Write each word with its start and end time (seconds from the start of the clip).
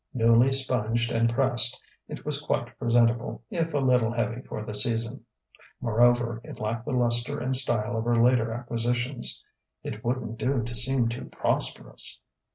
Newly 0.15 0.51
sponged 0.51 1.11
and 1.11 1.31
pressed, 1.31 1.79
it 2.07 2.25
was 2.25 2.41
quite 2.41 2.75
presentable, 2.79 3.43
if 3.51 3.71
a 3.71 3.77
little 3.77 4.11
heavy 4.11 4.41
for 4.41 4.65
the 4.65 4.73
season; 4.73 5.25
moreover, 5.79 6.41
it 6.43 6.59
lacked 6.59 6.87
the 6.87 6.97
lustre 6.97 7.39
and 7.39 7.55
style 7.55 7.95
of 7.95 8.05
her 8.05 8.15
later 8.15 8.51
acquisitions. 8.51 9.43
It 9.83 10.03
wouldn't 10.03 10.39
do 10.39 10.63
to 10.63 10.73
seem 10.73 11.07
too 11.07 11.25
prosperous.... 11.25 12.19